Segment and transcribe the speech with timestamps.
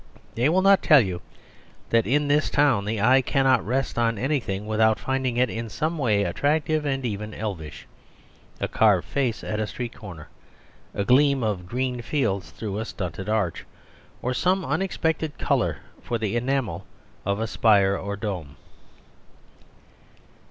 [0.33, 1.21] They will not tell you
[1.91, 5.99] that in this town the eye cannot rest on anything without finding it in some
[5.99, 7.85] way attractive and even elvish,
[8.59, 10.27] a carved face at a street corner,
[10.95, 13.63] a gleam of green fields through a stunted arch,
[14.23, 16.87] or some unexpected colour for the enamel
[17.23, 18.55] of a spire or dome.